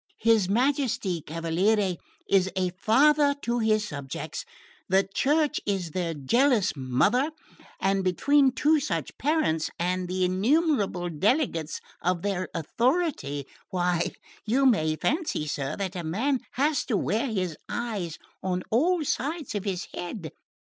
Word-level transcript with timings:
His 0.17 0.49
Majesty, 0.49 1.21
cavaliere, 1.21 1.95
is 2.27 2.49
a 2.55 2.71
father 2.71 3.35
to 3.43 3.59
his 3.59 3.87
subjects; 3.87 4.45
the 4.89 5.07
Church 5.13 5.59
is 5.63 5.91
their 5.91 6.15
zealous 6.27 6.73
mother; 6.75 7.29
and 7.79 8.03
between 8.03 8.51
two 8.51 8.79
such 8.79 9.15
parents, 9.19 9.69
and 9.77 10.07
the 10.07 10.25
innumerable 10.25 11.07
delegates 11.07 11.79
of 12.01 12.23
their 12.23 12.49
authority, 12.55 13.45
why, 13.69 14.13
you 14.43 14.65
may 14.65 14.95
fancy, 14.95 15.45
sir, 15.45 15.75
that 15.75 15.95
a 15.95 16.03
man 16.03 16.39
has 16.53 16.83
to 16.85 16.97
wear 16.97 17.27
his 17.27 17.55
eyes 17.69 18.17
on 18.41 18.63
all 18.71 19.05
sides 19.05 19.53
of 19.53 19.65
his 19.65 19.85
head. 19.93 20.31